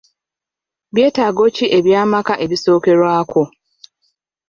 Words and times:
Byetaago 0.93 1.43
ki 1.55 1.65
eby'amaka 1.77 2.33
ebisookerwako? 2.45 3.43